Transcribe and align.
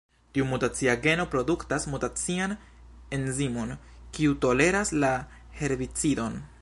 Tiu 0.35 0.45
mutacia 0.51 0.93
geno 1.01 1.25
produktas 1.33 1.85
mutacian 1.91 2.55
enzimon, 3.19 3.75
kiu 4.17 4.35
toleras 4.47 4.95
la 5.05 5.13
herbicidon. 5.61 6.41